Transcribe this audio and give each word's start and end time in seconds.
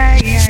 yeah, 0.00 0.18
yeah. 0.24 0.49